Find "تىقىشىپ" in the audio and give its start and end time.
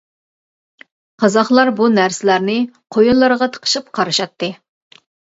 3.59-3.93